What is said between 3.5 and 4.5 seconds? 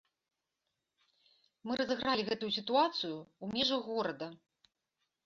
межах горада.